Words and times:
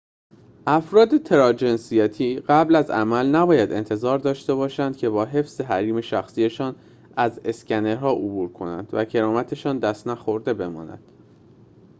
افراد 0.67 1.17
تراجنسیتی 1.17 2.39
قبل 2.39 2.75
از 2.75 2.89
عمل 2.89 3.25
نباید 3.25 3.71
انتظار 3.71 4.19
داشته 4.19 4.53
باشند 4.53 4.97
که 4.97 5.09
با 5.09 5.25
حفظ 5.25 5.61
حریم 5.61 6.01
شخصی‌شان 6.01 6.75
از 7.17 7.39
اسکنرها 7.45 8.11
عبور 8.11 8.51
کنند 8.53 8.89
و 8.93 9.05
کرامت‌شان 9.05 9.79
دست 9.79 10.07
نخورده 10.07 10.53
بماند 10.53 11.03